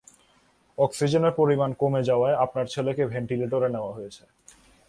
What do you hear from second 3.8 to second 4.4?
হয়েছে।